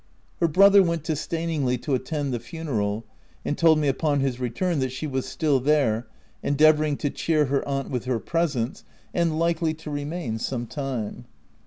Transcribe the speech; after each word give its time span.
Her 0.39 0.47
brother 0.47 0.81
went 0.81 1.03
to 1.03 1.11
Staningley 1.15 1.77
to 1.83 1.93
at 1.93 2.05
tend 2.05 2.33
the 2.33 2.39
funeral, 2.39 3.05
and 3.45 3.55
told 3.55 3.77
me, 3.77 3.87
upon 3.87 4.19
his 4.19 4.39
return, 4.39 4.79
that 4.79 4.91
she 4.91 5.05
was 5.05 5.27
still 5.27 5.59
there, 5.59 6.07
endeavouring 6.41 6.97
to 6.97 7.11
cheer 7.11 7.45
her 7.45 7.63
aunt 7.67 7.91
with 7.91 8.05
her 8.05 8.17
presence, 8.17 8.83
and 9.13 9.37
likely 9.37 9.75
to 9.75 9.91
re 9.91 10.03
main 10.03 10.39
some 10.39 10.65
time. 10.65 11.25